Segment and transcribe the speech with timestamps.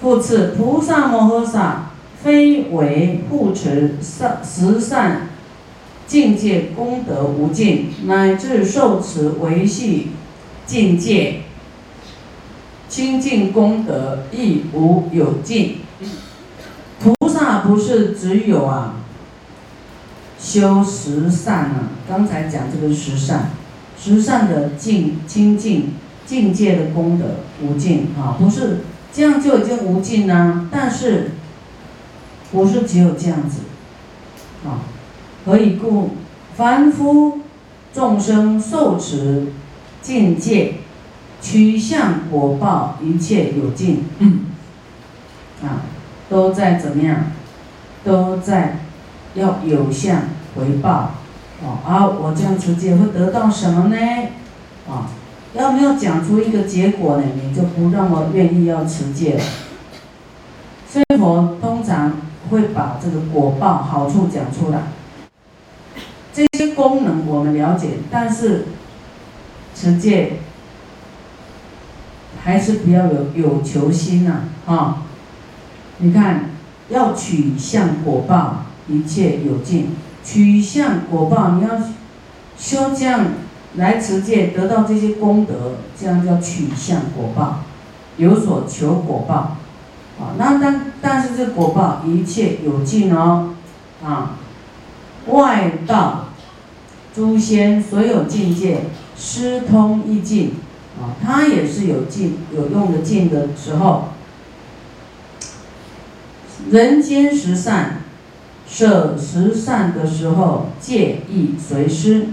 [0.00, 1.90] 复次，菩萨摩诃萨
[2.22, 5.28] 非为护持善十善
[6.06, 10.10] 境界功德无尽，乃至受持维系
[10.66, 11.40] 境界
[12.88, 15.78] 清净功德亦无有尽。
[17.00, 18.94] 菩萨不是只有啊
[20.38, 23.50] 修十善啊，刚才讲这个十善，
[24.00, 25.94] 十善的境清净
[26.24, 27.24] 境界的功德
[27.62, 28.78] 无尽啊，不是。
[29.12, 31.32] 这样就已经无尽啦，但是
[32.52, 33.60] 不是只有这样子
[34.64, 34.80] 啊？
[35.44, 36.10] 何以故？
[36.56, 37.40] 凡夫
[37.92, 39.52] 众生受持
[40.02, 40.74] 境界，
[41.40, 44.46] 趋向果报，一切有尽嗯
[45.62, 45.82] 啊，
[46.28, 47.32] 都在怎么样？
[48.04, 48.80] 都在
[49.34, 50.22] 要有相
[50.56, 51.14] 回报
[51.62, 51.78] 哦。
[51.86, 53.96] 啊，我这样持戒会得到什么呢？
[54.88, 55.10] 啊？
[55.54, 59.44] 要没有讲出一个结果呢，你就不那么愿意要持戒了。
[60.88, 62.12] 所以佛通常
[62.50, 64.82] 会把这个果报好处讲出来。
[66.32, 68.66] 这些功能我们了解，但是
[69.74, 70.34] 持戒
[72.42, 75.02] 还是不要有有求心呐，啊！
[75.98, 76.50] 你看，
[76.88, 79.96] 要取向果报，一切有尽。
[80.24, 81.70] 取向果报，你要
[82.56, 83.26] 修这样。
[83.76, 87.60] 来持戒得到这些功德，这样叫取向果报，
[88.16, 89.56] 有所求果报，
[90.18, 93.50] 啊，那但但是这果报一切有尽哦，
[94.02, 94.36] 啊，
[95.26, 96.28] 外道
[97.14, 100.54] 诸仙所有境界师通一境，
[100.98, 104.08] 啊，它也是有尽有用的尽的时候，
[106.70, 108.00] 人间十善
[108.66, 112.28] 舍十善的时候，戒亦随师。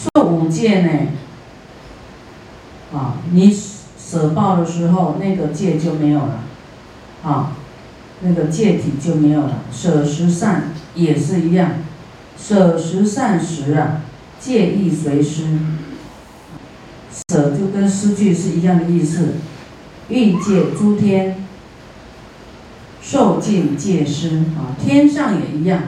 [0.00, 1.08] 受五戒呢，
[2.94, 3.54] 啊，你
[3.98, 6.40] 舍报的时候，那个戒就没有了，
[7.22, 7.52] 啊，
[8.22, 9.58] 那个戒体就没有了。
[9.70, 11.72] 舍十善也是一样，
[12.38, 14.00] 舍十善时啊，
[14.40, 15.58] 戒亦随失。
[17.28, 19.34] 舍就跟失去是一样的意思。
[20.08, 21.46] 欲界诸天
[23.02, 25.82] 受尽戒失啊，天上也一样，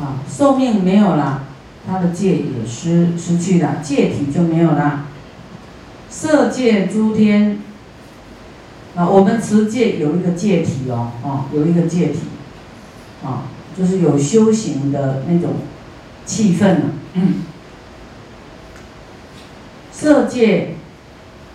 [0.00, 1.44] 啊，寿命没有了。
[1.86, 5.06] 他的戒也失失去了，戒体就没有了。
[6.08, 7.58] 色界诸天
[8.94, 12.18] 啊，我们持戒有一个戒体哦，哦，有一个戒体，
[13.24, 13.44] 啊，
[13.78, 15.54] 就是有修行的那种
[16.26, 16.80] 气氛了。
[19.92, 20.74] 色界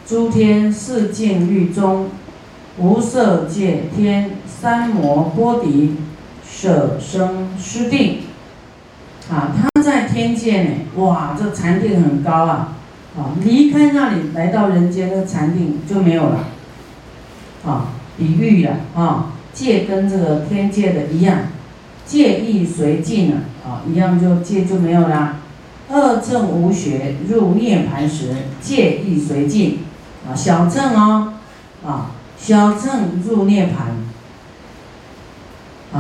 [0.08, 2.10] 诸天四境律中，
[2.78, 5.96] 无色界天三摩波迪
[6.50, 8.20] 舍生失定，
[9.30, 9.75] 啊，他。
[10.16, 12.78] 天界呢，哇，这禅定很高啊，
[13.18, 16.46] 啊，离开那里来到人间，那个禅定就没有了，
[17.66, 17.88] 啊，
[18.18, 21.40] 比喻了啊，戒跟这个天界的一样，
[22.06, 25.40] 戒亦随尽了，啊，一样就戒就没有啦。
[25.90, 29.80] 二正无学入涅盘时，戒亦随尽，
[30.26, 31.34] 啊，小正哦，
[31.86, 33.98] 啊，小正入涅盘，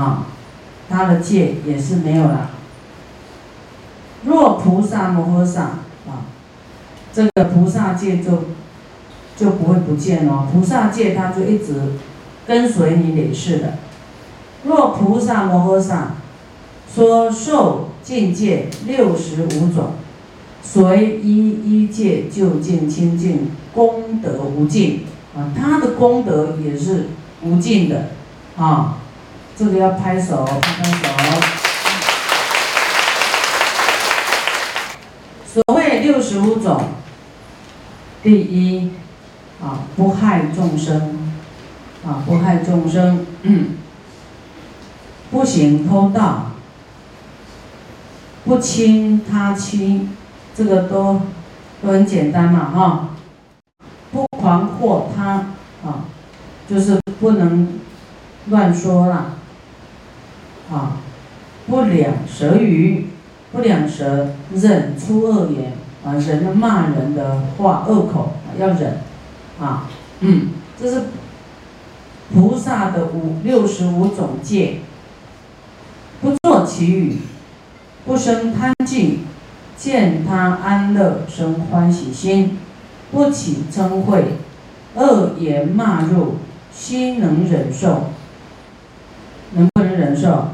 [0.01, 0.27] 啊，
[0.89, 2.51] 他的戒也是没有了。
[4.25, 5.61] 若菩萨摩诃萨
[6.07, 6.25] 啊，
[7.13, 8.45] 这个菩萨戒就
[9.37, 10.47] 就不会不见哦。
[10.51, 11.93] 菩萨戒它就一直
[12.47, 13.73] 跟随你累世的。
[14.63, 16.13] 若菩萨摩诃萨
[16.93, 19.91] 说受境界六十五种，
[20.63, 27.09] 随一一戒就近清净，功德无尽啊，他的功德也是
[27.43, 28.07] 无尽的
[28.57, 28.97] 啊。
[29.57, 31.64] 这个要拍手，拍拍手。
[35.99, 36.81] 六十五种，
[38.23, 38.91] 第一
[39.61, 41.17] 啊，不害众生，
[42.05, 43.25] 啊，不害众生，
[45.31, 46.51] 不行偷盗，
[48.45, 50.15] 不侵他亲，
[50.55, 51.21] 这个都
[51.81, 53.09] 都很简单嘛，哈，
[54.11, 55.47] 不狂惑他，
[55.83, 56.05] 啊，
[56.69, 57.79] 就是不能
[58.47, 59.35] 乱说了，
[60.71, 60.97] 啊，
[61.67, 63.07] 不两舌语。
[63.51, 65.71] 不两舌，忍出恶言。
[66.05, 66.13] 啊！
[66.13, 68.99] 人骂人的话，恶口要忍
[69.59, 69.89] 啊！
[70.19, 70.49] 嗯，
[70.79, 71.05] 这是
[72.33, 74.81] 菩萨的五六十五种戒。
[76.21, 77.17] 不做其语，
[78.05, 79.19] 不生贪忌，
[79.75, 82.57] 见他安乐生欢喜心，
[83.11, 84.23] 不起嗔恚，
[84.95, 86.35] 恶言骂入，
[86.71, 88.11] 心能忍受，
[89.51, 90.29] 能不能忍受？
[90.29, 90.49] 能，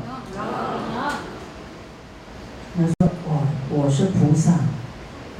[2.76, 2.96] 能，能说
[3.30, 4.54] ：“我我是菩萨，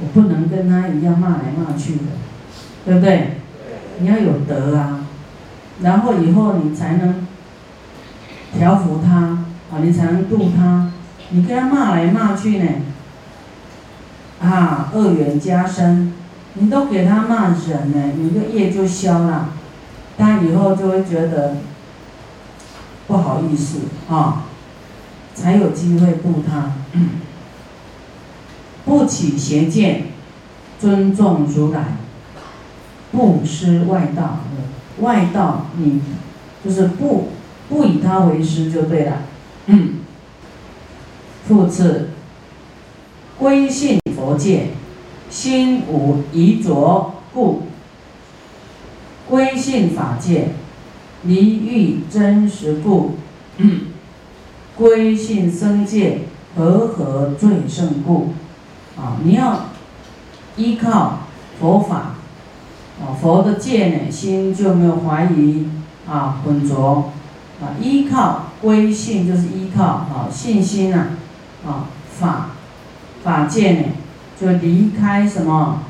[0.02, 2.02] 我不能跟他一样骂来骂去的，
[2.84, 3.38] 对不对？
[4.00, 5.06] 你要有德啊，
[5.80, 7.26] 然后以后你才能
[8.58, 9.16] 调服他
[9.70, 10.90] 啊，你才能度他。
[11.30, 12.68] 你跟他骂来骂去呢，
[14.40, 16.12] 啊，恶缘加深，
[16.54, 19.50] 你都给他骂人呢，你的业就消了，
[20.18, 21.56] 他以后就会觉得
[23.06, 24.44] 不好意思啊，
[25.34, 26.72] 才有机会度他。
[28.92, 30.04] 不起邪见，
[30.78, 31.96] 尊重如来，
[33.10, 34.40] 不失外道。
[35.00, 36.02] 外道你
[36.62, 37.28] 就是不
[37.70, 39.22] 不以他为师就对了。
[39.64, 39.94] 嗯
[41.48, 42.10] 复次，
[43.38, 44.72] 归信佛界，
[45.30, 47.62] 心无疑着故；
[49.26, 50.50] 归信法界，
[51.22, 53.12] 离欲真实故；
[54.76, 56.18] 归信僧界，
[56.54, 58.34] 和合最胜故。
[59.02, 59.66] 啊，你要
[60.56, 61.18] 依靠
[61.60, 62.14] 佛法，
[63.00, 65.68] 啊，佛的戒呢，心就没有怀疑
[66.08, 67.12] 啊，浑浊
[67.60, 71.08] 啊，依靠归信就是依靠啊，信心啊。
[71.64, 71.86] 啊，
[72.18, 72.50] 法
[73.22, 73.84] 法界呢，
[74.40, 75.82] 就离开什么？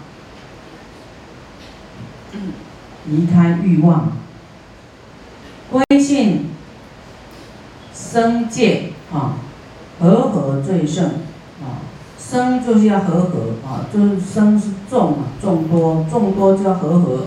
[3.07, 4.13] 离开欲望，
[5.71, 6.51] 归信
[7.95, 9.37] 生界啊，
[9.99, 11.11] 和合最胜，
[12.31, 17.27] 生就是要和合啊，就是生是众啊，众多众多就要和合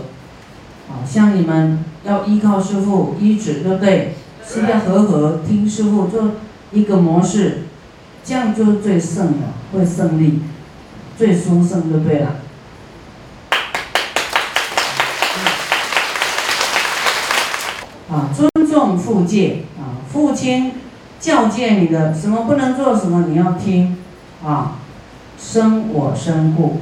[0.88, 4.14] 啊，像你们要依靠师傅依止，对不对？
[4.48, 6.18] 是要和合，听师傅就
[6.72, 7.62] 一个模式。
[8.24, 10.40] 这样就是最胜的，会胜利，
[11.16, 12.36] 最殊胜就对了。
[18.10, 20.72] 啊，尊重父戒啊，父亲
[21.20, 23.96] 教诫你的什么不能做什么你要听
[24.44, 24.78] 啊，
[25.38, 26.78] 生我身故。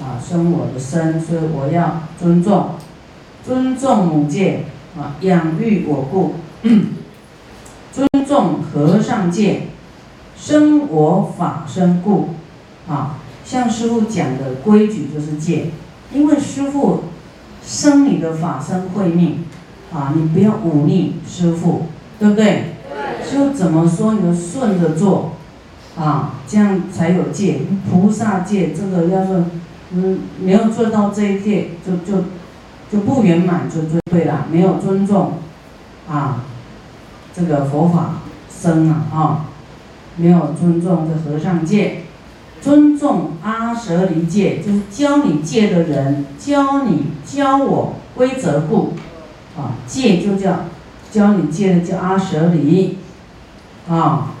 [0.00, 2.70] 啊，生我的身，所以我要尊重，
[3.44, 4.64] 尊重母戒
[4.98, 6.34] 啊，养育我故，
[7.92, 9.68] 尊重和尚戒。
[10.36, 12.30] 生我法身故，
[12.88, 15.70] 啊，像师傅讲的规矩就是戒，
[16.12, 17.04] 因为师傅
[17.64, 19.44] 生你的法身慧命，
[19.92, 21.86] 啊，你不要忤逆师傅，
[22.18, 22.74] 对不对？
[23.24, 25.32] 师傅怎么说你就顺着做，
[25.96, 27.60] 啊，这样才有戒。
[27.90, 29.44] 菩萨戒这个要是，
[29.92, 32.24] 嗯，没有做到这一戒，就就
[32.90, 35.34] 就不圆满，就就对了，没有尊重，
[36.08, 36.44] 啊，
[37.34, 39.44] 这个佛法僧啊，啊。
[40.14, 42.02] 没有尊重这和尚戒，
[42.60, 48.92] 尊重阿舍离戒，就是教你戒的人，教你教我规则故，
[49.56, 50.66] 啊，戒就叫
[51.10, 52.98] 教你戒的叫阿舍离，
[53.88, 54.31] 啊，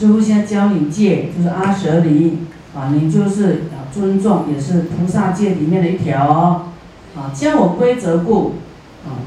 [0.00, 2.38] 师傅现在教你戒就是阿舍离，
[2.74, 6.62] 啊，你就是要尊重，也是菩萨戒里面的一条哦，
[7.14, 8.54] 啊，教我规则故，
[9.04, 9.20] 啊，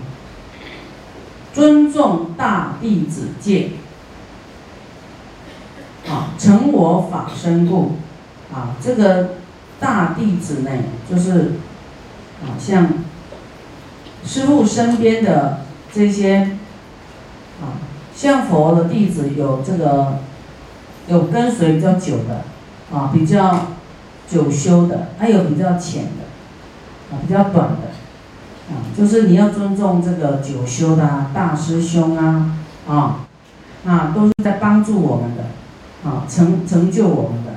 [1.53, 3.73] 尊重大弟子戒。
[6.09, 7.91] 啊，成我法身故，
[8.51, 9.35] 啊，这个
[9.79, 10.71] 大弟子呢，
[11.07, 11.51] 就是
[12.41, 12.89] 啊，像
[14.25, 16.57] 师父身边的这些
[17.61, 17.77] 啊，
[18.15, 20.17] 像佛的弟子有这个
[21.07, 22.44] 有跟随比较久的
[22.95, 23.67] 啊，比较
[24.27, 33.25] 久修的，还有比较浅的啊，比较短的啊，就是你要尊重这个久修的大师兄啊，啊，
[33.85, 35.44] 啊，都是在帮助我们的。
[36.04, 37.51] 啊，成成就我们的，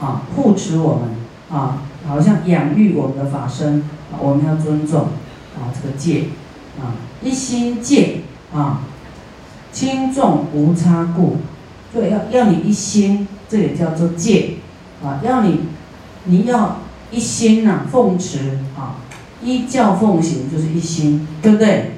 [0.00, 1.10] 啊，护持我们，
[1.50, 3.82] 啊，好像养育我们的法身，
[4.20, 5.08] 我们要尊重，
[5.56, 6.26] 啊，这个戒，
[6.80, 8.20] 啊，一心戒，
[8.54, 8.82] 啊，
[9.72, 11.38] 轻重无差故，
[11.92, 14.54] 对，要要你一心，这也叫做戒，
[15.04, 15.60] 啊，要你，
[16.24, 16.78] 你要
[17.10, 18.96] 一心呐，奉持，啊，
[19.42, 21.92] 依教奉行就是一心，对不对？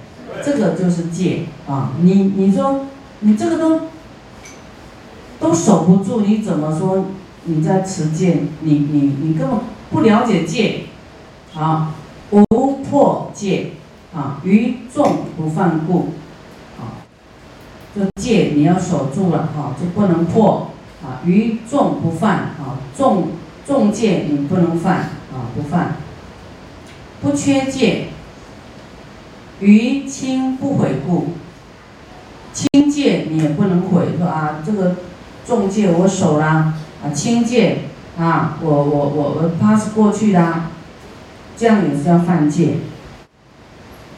[0.44, 2.86] 这个就是戒，啊，你你说
[3.20, 3.80] 你这个都。
[5.40, 7.04] 都守不住，你怎么说？
[7.44, 9.58] 你在持戒，你你你根本
[9.90, 10.84] 不了解戒，
[11.54, 11.92] 啊，
[12.30, 13.72] 无破戒，
[14.14, 16.10] 啊，于众不犯故，
[17.94, 20.70] 这戒你要守住了，哈，就不能破，
[21.02, 23.28] 啊，于众不犯，啊，众
[23.66, 24.96] 众戒你不能犯，
[25.32, 25.96] 啊，不犯，
[27.22, 28.08] 不缺戒，
[29.60, 31.34] 于轻不悔故，
[32.52, 34.96] 轻戒你也不能悔，说啊，这个。
[35.46, 36.72] 重戒我守啦，
[37.04, 37.80] 啊轻戒
[38.16, 40.62] 啊我我我我 pass 过去的，
[41.54, 42.78] 这样也是要犯戒。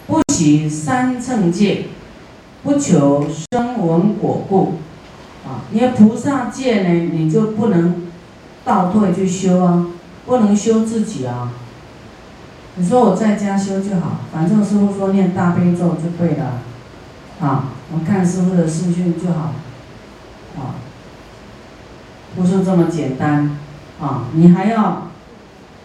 [0.06, 1.86] 不习三乘戒，
[2.62, 4.74] 不求声闻果故，
[5.46, 8.06] 啊，你菩萨戒呢，你就不能
[8.64, 9.86] 倒退去修啊，
[10.26, 11.52] 不能修自己啊，
[12.74, 16.60] 你说我在家修就好，反正师傅说念大悲咒就对了，
[17.40, 19.52] 啊，我看师傅的视讯就好，
[20.56, 20.74] 啊，
[22.34, 23.56] 不是这么简单，
[24.00, 25.08] 啊，你还要，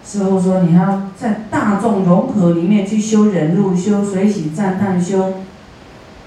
[0.04, 5.36] 师傅说你还要在大众融合里面去修忍辱、修随喜赞叹、修，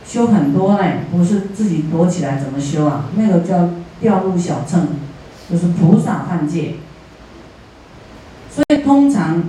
[0.07, 3.07] 修很多嘞，不是自己躲起来怎么修啊？
[3.17, 3.71] 那个叫
[4.01, 4.89] 掉入小乘，
[5.51, 6.75] 就是菩萨犯戒。
[8.51, 9.43] 所以通常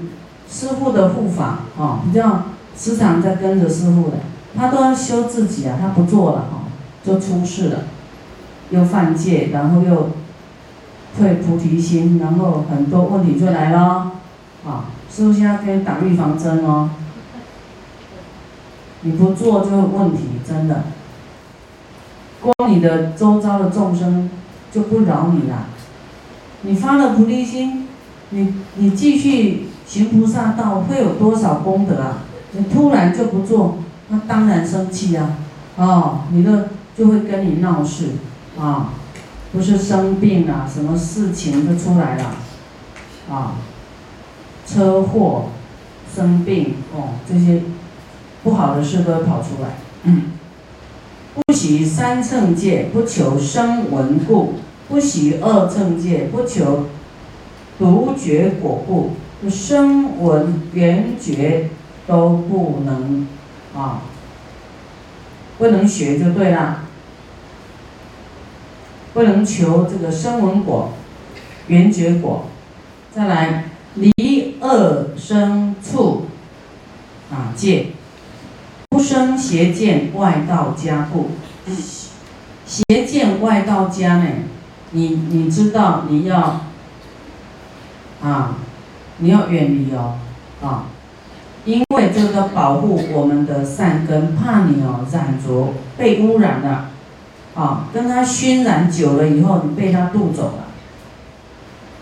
[0.49, 2.45] 师傅的护法，哦，比较
[2.75, 4.17] 时常在跟着师傅的，
[4.57, 6.71] 他都要修自己啊，他不做了，哦，
[7.03, 7.79] 就出事了，
[8.71, 10.09] 又犯戒，然后又
[11.17, 14.11] 退菩提心，然后很多问题就来了，
[14.65, 16.89] 啊，师傅现在可以打预防针哦，
[19.05, 20.83] 你不做就有问题，真的，
[22.41, 24.29] 光你的周遭的众生
[24.71, 25.67] 就不饶你了，
[26.63, 27.83] 你发了菩提心。
[28.31, 32.23] 你你继续行菩萨道，会有多少功德啊？
[32.53, 33.77] 你突然就不做，
[34.09, 35.37] 那当然生气啊！
[35.77, 38.13] 哦，你的就会跟你闹事
[38.59, 38.93] 啊，
[39.53, 42.31] 不是生病了，什么事情就出来了
[43.29, 43.53] 啊？
[44.65, 45.49] 车祸、
[46.13, 47.61] 生病哦，这些
[48.45, 50.13] 不好的事都会跑出来。
[51.33, 54.53] 不喜三乘戒，不求声闻故；
[54.87, 56.85] 不喜二乘戒，不求。
[57.79, 59.13] 独觉果故，
[59.49, 61.69] 声闻缘觉
[62.07, 63.27] 都不能
[63.75, 64.03] 啊，
[65.57, 66.83] 不能学就对了，
[69.13, 70.93] 不能求这个声闻果、
[71.67, 72.45] 缘觉果。
[73.11, 76.27] 再来离恶生处
[77.29, 77.87] 啊戒，
[79.45, 81.31] 邪见外道家故。
[82.65, 84.25] 邪见外道家呢，
[84.91, 86.61] 你你知道你要。
[88.23, 88.55] 啊，
[89.19, 90.15] 你要远离哦，
[90.63, 90.85] 啊，
[91.63, 96.89] 因为这个保护我们的善根，怕你哦染着被污染了，
[97.53, 100.63] 啊，跟他熏染久了以后，你被他渡走了。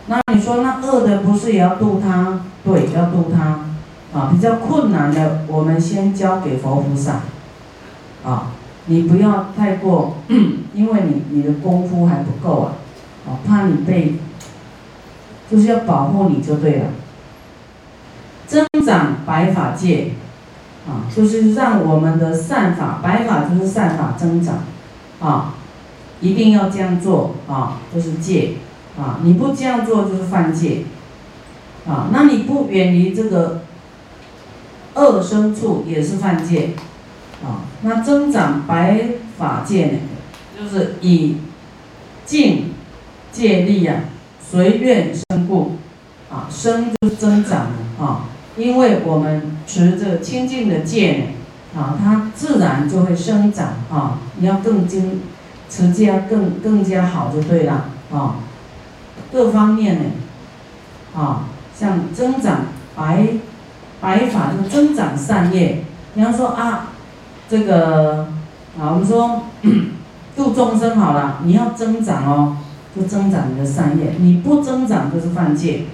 [0.07, 2.41] 那你说那恶的不是也要渡他？
[2.63, 3.72] 对，要渡他。
[4.13, 7.21] 啊，比较困难的，我们先交给佛菩萨。
[8.23, 8.51] 啊，
[8.85, 10.17] 你不要太过，
[10.73, 12.73] 因为你你的功夫还不够啊，
[13.27, 14.15] 啊，怕你被。
[15.51, 16.85] 就是要保护你就对了，
[18.47, 20.13] 增长白法界，
[20.87, 24.63] 啊，就是让我们的善法，白法就是善法增长，
[25.19, 25.53] 啊，
[26.21, 28.53] 一定要这样做啊，就是戒，
[28.97, 30.85] 啊，你不这样做就是犯戒，
[31.87, 33.61] 啊，那你不远离这个
[34.95, 36.71] 恶生处也是犯戒，
[37.43, 39.05] 啊，那增长白
[39.37, 39.99] 法界呢，
[40.57, 41.37] 就是以
[42.25, 42.73] 净
[43.31, 44.01] 戒力啊。
[44.39, 45.77] 随愿生故，
[46.29, 51.13] 啊，生就是增长啊，因为我们持着清净的戒
[51.73, 54.19] 呢，啊，它自然就会生长啊。
[54.37, 55.21] 你要更精，
[55.71, 58.35] 持戒更更加好就对了啊。
[59.31, 60.11] 各方面呢，
[61.15, 61.45] 啊，
[61.75, 63.27] 像增长白
[64.03, 65.85] 白法就增长善业。
[66.15, 66.89] 你要说啊，
[67.49, 68.27] 这个
[68.77, 69.43] 啊，我们说
[70.35, 72.57] 度众生好了，你要增长哦。
[72.95, 75.85] 就增长你的善业，你不增长就是犯戒。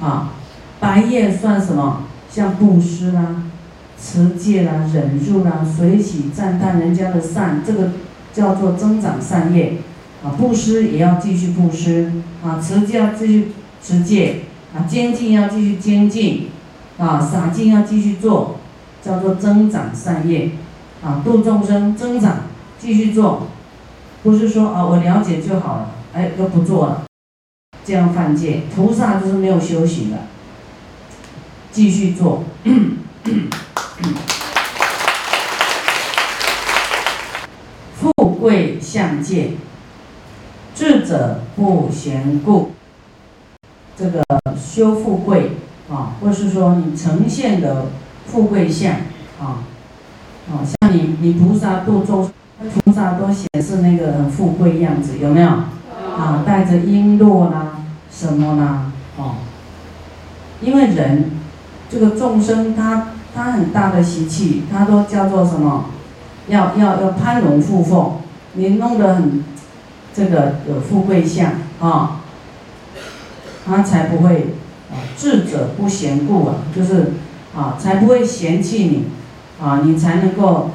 [0.00, 0.30] 啊，
[0.80, 2.04] 白业算什么？
[2.30, 3.42] 像布施啦、
[4.00, 7.90] 持戒啦、忍辱啦、随喜赞叹人家的善，这个
[8.32, 9.74] 叫做增长善业。
[10.24, 12.10] 啊，布施也要继续布施，
[12.42, 16.50] 啊，持戒要继续持戒，啊，精进要继续精进，
[16.98, 18.56] 啊，洒净要继续做，
[19.00, 20.50] 叫做增长善业。
[21.02, 22.44] 啊，度众生增长，
[22.78, 23.48] 继续做。
[24.22, 27.04] 不是说啊，我了解就好了，哎，都不做了，
[27.84, 28.62] 这样犯戒。
[28.74, 30.16] 菩萨就是没有修行的，
[31.70, 32.44] 继续做。
[37.94, 39.52] 富贵相戒，
[40.74, 42.73] 智者不嫌故。
[43.96, 44.22] 这个
[44.56, 45.52] 修富贵
[45.90, 47.86] 啊，或是说你呈现的
[48.26, 48.92] 富贵相
[49.40, 49.62] 啊，
[50.50, 52.30] 啊，像你你菩萨度众。
[52.82, 55.48] 菩萨都显示那个很富贵样子，有没有？
[55.48, 58.92] 啊，带着璎珞啦，什么啦？
[59.18, 59.34] 哦，
[60.62, 61.32] 因为人
[61.90, 65.86] 这个众生，他他很大的习气，他都叫做什么？
[66.48, 68.12] 要要要攀龙附凤，
[68.54, 69.44] 你弄得很
[70.14, 72.20] 这个有富贵相啊，
[73.66, 74.54] 他才不会
[74.90, 77.12] 啊，智者不嫌故啊，就是
[77.56, 79.04] 啊，才不会嫌弃你
[79.62, 80.70] 啊，你才能够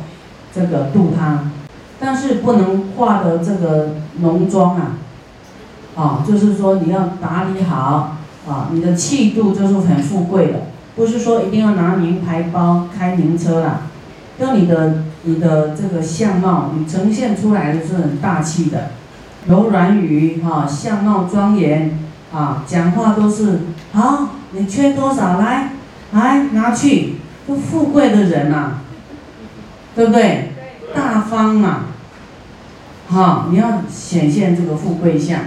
[0.54, 1.52] 这个度他。
[2.00, 4.98] 但是不能化的这个浓妆啊，
[5.96, 8.18] 啊，就是说你要打理好
[8.48, 10.62] 啊，你的气度就是很富贵的。
[10.96, 13.82] 不是说一定要拿名牌包、开名车啦，
[14.40, 18.92] 就你的你的这个相貌，你呈现出来的是很大气的，
[19.48, 22.00] 柔软语哈，相貌庄严。
[22.34, 23.60] 啊，讲话都是
[23.92, 25.72] 好，你缺多少来，
[26.12, 27.16] 来拿去，
[27.48, 28.74] 都富贵的人呐，
[29.96, 30.52] 对不对？
[30.94, 31.86] 大方嘛，
[33.08, 35.40] 好，你要显现这个富贵相。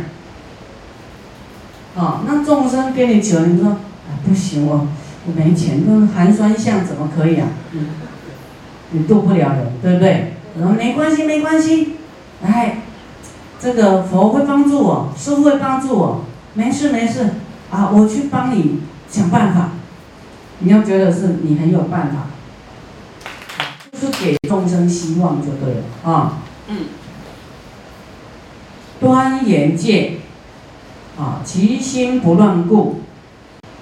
[1.97, 4.89] 啊，那众生给你求，你说，啊，不行哦，
[5.27, 7.49] 我没钱，那寒酸相怎么可以啊？
[8.91, 10.35] 你渡不了人，对不对？
[10.57, 11.97] 我说没关系，没关系，
[12.45, 12.79] 哎，
[13.61, 17.31] 这个佛会帮助我，师傅会帮助我，没事没事，
[17.71, 19.71] 啊，我去帮你想办法。
[20.59, 22.27] 你要觉得是你很有办法，
[23.93, 26.39] 就是给众生希望就对了啊。
[26.69, 26.77] 嗯。
[29.01, 30.19] 端严戒。
[31.15, 33.03] 啊，其心不乱故，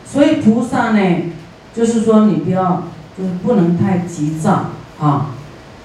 [0.05, 1.33] 所以菩萨呢，
[1.73, 2.83] 就是说你不要，
[3.17, 5.31] 就是不能太急躁啊，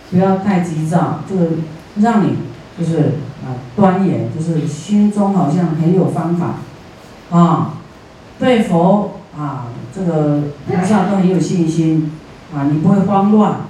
[0.09, 1.51] 不要太急躁，就是
[1.97, 2.37] 让你
[2.77, 6.55] 就是啊端严，就是心中好像很有方法
[7.31, 7.73] 啊，
[8.39, 12.11] 对佛啊这个菩萨都很有信心
[12.55, 13.61] 啊，你不会慌乱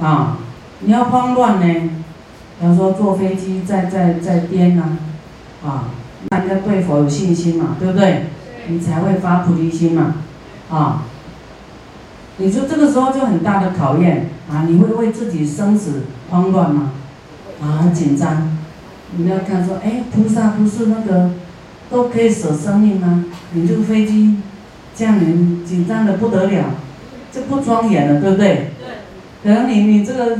[0.00, 0.38] 啊，
[0.80, 1.90] 你要慌乱呢，
[2.60, 4.98] 比方说坐飞机在在在颠呐，
[5.64, 5.90] 啊。
[6.30, 8.28] 那你要对佛有信心嘛，对不对？
[8.66, 10.14] 你才会发菩提心嘛，
[10.70, 11.02] 啊！
[12.38, 14.64] 你说这个时候就很大的考验啊！
[14.66, 16.92] 你会为自己生死慌乱吗？
[17.62, 18.56] 啊，很紧张。
[19.18, 21.32] 你要看说，哎，菩萨不是那个
[21.94, 23.24] 都可以舍生命吗？
[23.52, 24.38] 你这个飞机
[24.96, 26.64] 这样，你紧张的不得了，
[27.32, 28.72] 这不庄严了，对不对？
[29.44, 29.44] 对。
[29.44, 30.38] 可能你你这个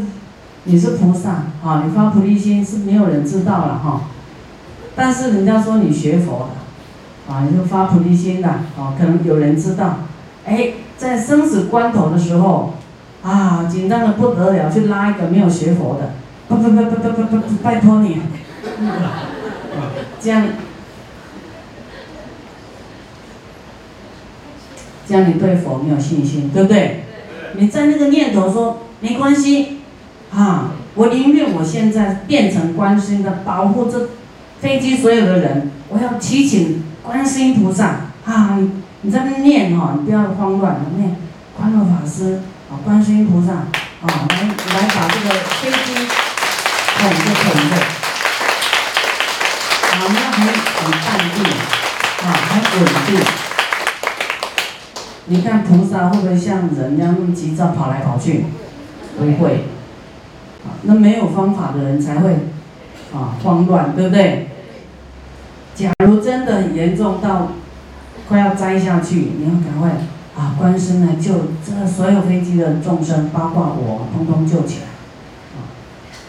[0.65, 4.01] 你是菩萨啊，你发菩提心是没有人知道了哈。
[4.97, 9.99] 但是人家说你学佛的，啊，你就发菩提心的，啊，可能有人知道，
[10.45, 12.75] 哎，在生死关头的时候，
[13.23, 16.15] 啊，紧张的不得了，去拉一个没有学佛的，
[16.49, 18.21] 不不不不不不不，拜托你，
[20.21, 20.47] 这样，
[25.09, 27.05] 这样你对佛没有信心，对不对？
[27.57, 29.81] 你在那个念头说没关系，
[30.35, 34.11] 啊，我宁愿我现在变成观世音的保护这。
[34.61, 38.57] 飞机所有的人，我要祈请观世音菩萨啊！
[38.59, 38.71] 你
[39.03, 41.17] 你在那念哈，你不要慌乱，念
[41.55, 42.41] 观乐法师
[42.71, 43.69] 啊，观世音菩萨啊，
[44.07, 45.93] 来来把这个飞机
[46.97, 47.77] 捧着捧着，
[49.91, 51.45] 啊，那很很淡定
[52.25, 53.44] 啊，很稳定。
[55.27, 58.45] 你看菩萨会不会像人一样那么急躁跑来跑去？
[59.17, 59.65] 不会，
[60.65, 62.33] 啊，那没有方法的人才会
[63.15, 64.49] 啊慌乱，对不对？
[65.75, 67.53] 假如真的很严重到
[68.29, 69.93] 快要栽下去，你要赶快
[70.37, 71.33] 啊，观身来救
[71.65, 74.87] 这所有飞机的众生，包括我，通通救起来，
[75.57, 75.71] 啊，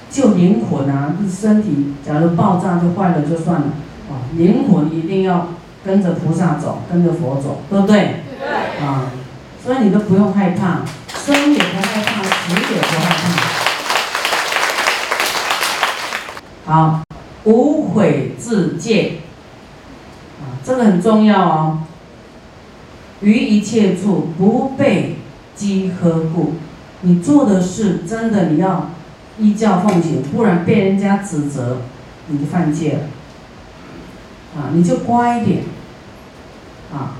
[0.09, 3.67] 救灵魂啊，身体假如爆炸就坏了就算了，
[4.09, 5.47] 啊，灵魂一定要
[5.83, 8.24] 跟着菩萨走，跟着佛走，对不对？
[8.47, 9.11] 啊，
[9.63, 13.05] 所以你都不用害怕，生也不害怕，死也不害
[16.65, 16.73] 怕。
[16.73, 17.01] 好，
[17.43, 19.19] 无悔自戒
[20.39, 20.57] 啊。
[20.63, 21.83] 这个很重要哦。
[23.21, 25.17] 于一切处不被
[25.55, 26.55] 饥呵故，
[27.01, 28.91] 你做的事真的你要
[29.39, 31.77] 依教奉行，不然被人家指责，
[32.27, 32.99] 你就犯戒了。
[34.57, 35.63] 啊，你就乖一点。
[36.93, 37.17] 啊，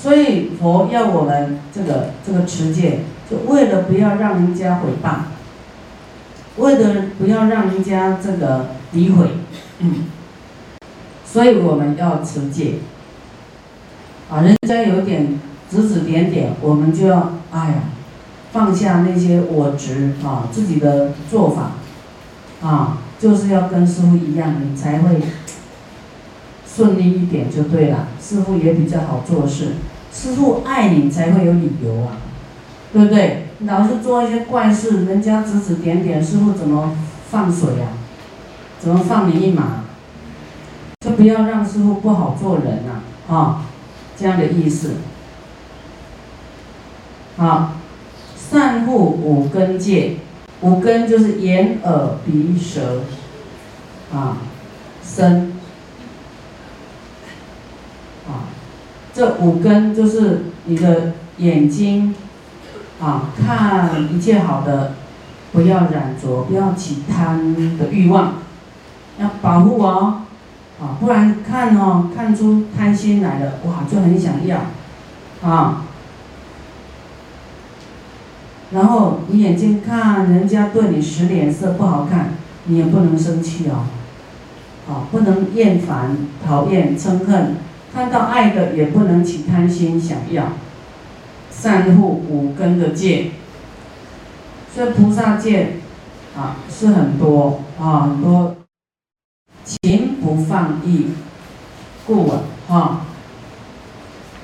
[0.00, 5.20] 所以佛要我们这个这个持戒，就为了不要让人家毁谤，
[6.58, 9.30] 为了不要让人家这个诋毁。
[9.78, 10.04] 嗯。
[11.24, 12.74] 所以我们要持戒，
[14.30, 15.38] 啊，人家有点
[15.70, 17.74] 指指点点，我们就要哎呀，
[18.52, 21.72] 放下那些我执啊，自己的做法，
[22.66, 25.20] 啊，就是要跟师傅一样，你才会
[26.76, 28.08] 顺利一点就对了。
[28.20, 29.76] 师傅也比较好做事，
[30.12, 32.18] 师傅爱你才会有理由啊，
[32.92, 33.46] 对不对？
[33.60, 36.94] 老是做一些怪事，人家指指点点，师傅怎么
[37.30, 37.88] 放水呀？
[38.78, 39.84] 怎么放你一马？
[41.00, 43.64] 就不要让师傅不好做人呐，啊，
[44.16, 44.96] 这样的意思。
[47.38, 47.72] 好，
[48.36, 50.16] 善护五根界，
[50.60, 53.02] 五根就是眼、耳、鼻、舌，
[54.12, 54.38] 啊，
[55.02, 55.52] 身，
[58.26, 58.48] 啊，
[59.16, 62.14] 这五根就是你的眼睛，
[63.00, 64.92] 啊，看一切好的，
[65.52, 68.34] 不要染着，不要起贪的欲望，
[69.18, 70.20] 要保护哦。
[70.78, 74.60] 啊，不然看哦，看出贪心来了，哇，就很想要，
[75.42, 75.84] 啊。
[78.72, 83.86] 然后你眼睛看人家对你使脸色不好看，你也不能生气哦，
[84.86, 87.56] 啊，不能厌烦、讨厌、憎恨，
[87.96, 90.52] 看到爱的也不能起贪心想要，
[91.50, 93.30] 善护五根的戒，
[94.74, 95.76] 所以菩萨戒
[96.36, 98.56] 啊是很多啊很多，
[99.64, 101.06] 情不放逸，
[102.06, 103.06] 故啊啊，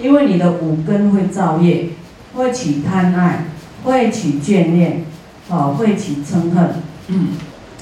[0.01, 1.91] 因为你的五根会造业，
[2.35, 3.45] 会起贪爱。
[3.85, 5.05] 会起眷恋，
[5.51, 6.71] 啊，会起嗔恨，
[7.09, 7.31] 嗯，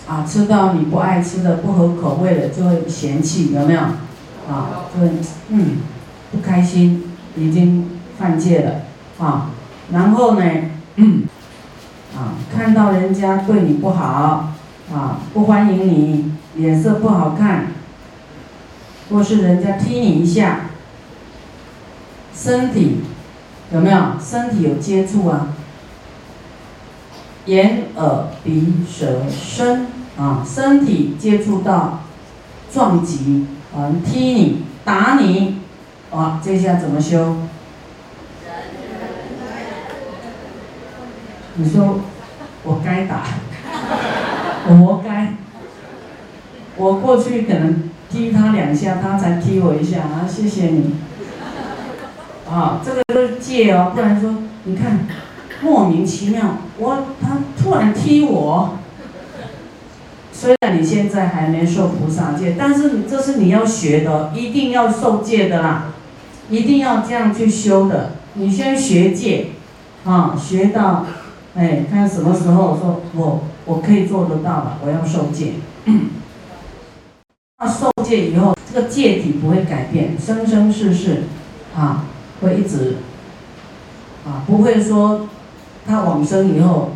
[0.08, 3.82] 啊，吃到你不爱吃的、不合口味的，就会嫌弃，有没有？
[4.50, 5.10] 啊，就会，
[5.50, 5.78] 嗯，
[6.32, 7.04] 不开心，
[7.36, 8.82] 已经犯戒了，
[9.24, 9.50] 啊，
[9.92, 10.44] 然后呢，
[10.96, 11.22] 嗯，
[12.16, 14.52] 啊，看到人家对你不好，
[14.92, 17.68] 啊，不欢迎你，脸色不好看，
[19.10, 20.62] 或是人家踢你一下，
[22.34, 23.02] 身体
[23.72, 23.98] 有没有？
[24.20, 25.48] 身体有接触啊？
[27.46, 29.86] 眼、耳、鼻、舌、身
[30.18, 32.00] 啊，身体接触到
[32.72, 35.60] 撞击啊，踢你、打你，
[36.10, 37.36] 啊，这下怎么修？
[41.54, 42.00] 你说
[42.64, 43.22] 我该打，
[44.68, 45.34] 我活该。
[46.76, 50.96] 我过去可能踢他两下，他才踢我一下啊，谢谢你。
[52.50, 55.00] 啊，这个都是戒哦，不然说你看。
[55.62, 58.78] 莫名其妙，我他突然踢我。
[60.40, 65.88] 虽然你现在还没受菩萨戒，但是这是你要学的，一定要受戒的啦，
[66.48, 68.12] 一定要这样去修的。
[68.32, 69.48] 你先学戒，
[70.06, 71.04] 啊，学到，
[71.54, 75.56] 哎，看什么时候说我我可以做得到了，我要受戒。
[77.58, 81.24] 那受戒以后，这个戒体不会改变，生生世世，
[81.76, 82.06] 啊，
[82.40, 82.96] 会一直，
[84.24, 85.28] 啊，不会说。
[85.86, 86.92] 他往生以后，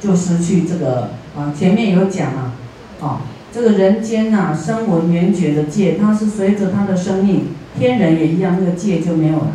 [0.00, 2.52] 就失去这个啊，前面有讲啊，
[3.00, 3.20] 啊，
[3.54, 9.52] 这个人间呐，生闻缘觉的戒，它是随着他的生命，天人也一样，那个戒就没有了。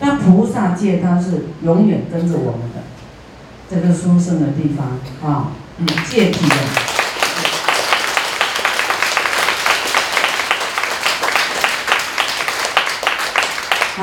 [0.00, 2.82] 那菩萨戒，它是永远跟着我们的，
[3.70, 6.56] 这个殊胜的地方啊，嗯，戒体的，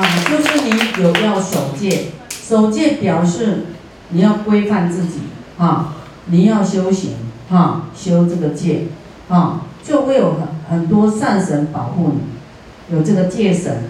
[0.26, 2.06] 就是你有要守戒。
[2.48, 3.66] 守戒表示
[4.08, 5.20] 你要规范自己
[5.56, 5.94] 啊，
[6.30, 7.12] 你要修行
[7.50, 8.86] 啊，修这个戒
[9.28, 13.84] 啊，就会有很很多善神保护你，有这个戒神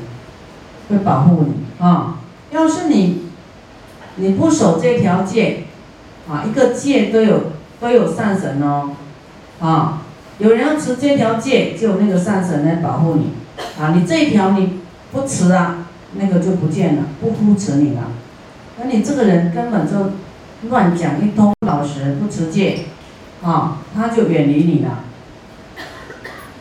[0.89, 2.19] 会保护你啊。
[2.51, 3.27] 要是你
[4.17, 5.65] 你不守这条戒
[6.29, 8.91] 啊，一个戒都有都有善神哦
[9.61, 10.03] 啊，
[10.39, 13.33] 有人要持这条戒，就有那个善神来保护你
[13.79, 13.93] 啊。
[13.95, 14.81] 你这一条你
[15.13, 18.03] 不持啊，那个就不见了，不扶持你了。
[18.79, 20.13] 那你这个人根本就
[20.69, 22.81] 乱讲一通，老实不持戒，
[23.43, 25.05] 啊，他就远离你了。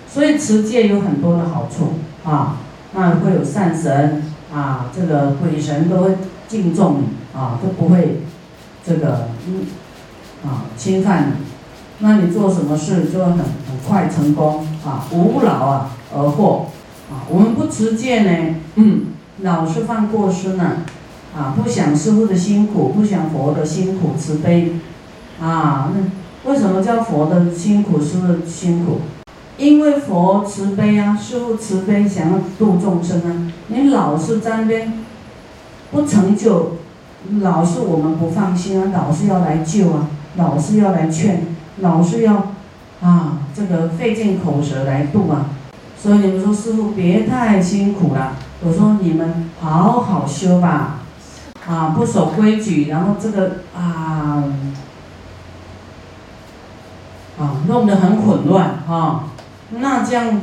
[0.07, 2.57] 所以持戒有很多的好处啊，
[2.93, 8.21] 那会有善神啊，这个鬼神都会敬重你啊，都不会
[8.85, 9.67] 这个嗯
[10.45, 11.33] 啊侵犯你。
[11.99, 16.67] 那你做什么事就会很很快成功啊，无劳啊而获
[17.11, 17.27] 啊。
[17.29, 19.07] 我们不持戒呢，嗯，
[19.41, 20.77] 老是犯过失呢。
[21.35, 24.73] 啊，不想师傅的辛苦，不想佛的辛苦，慈悲，
[25.41, 29.01] 啊，那为什么叫佛的辛苦，师傅的辛苦？
[29.57, 33.51] 因为佛慈悲啊，师傅慈悲，想要度众生啊。
[33.67, 34.93] 你老是在那边
[35.91, 36.77] 不成就，
[37.41, 41.45] 老是我们不放心啊，老是要来救啊，老是要来劝，
[41.81, 42.53] 老是要
[43.01, 45.47] 啊，这个费尽口舌来度啊。
[46.01, 50.98] 所以你们说师傅别太辛苦了，我说你们好好修吧。
[51.69, 54.43] 啊，不守规矩，然后这个啊
[57.37, 59.25] 啊，弄得很混乱哈。
[59.69, 60.41] 那这样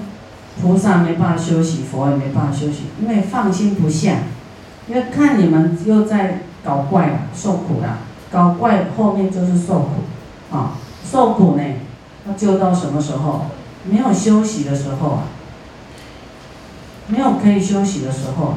[0.62, 4.18] 菩萨没办法休息，佛也没办法休息，因为放心不下，
[4.86, 7.98] 因为看你们又在搞怪了受苦了，
[8.30, 11.62] 搞怪后面就是受苦啊，受苦呢，
[12.28, 13.46] 要救到什么时候？
[13.84, 15.22] 没有休息的时候啊，
[17.08, 18.54] 没有可以休息的时候。